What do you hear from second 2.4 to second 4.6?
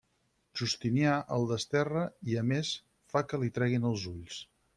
a més fa que li treguin els ulls.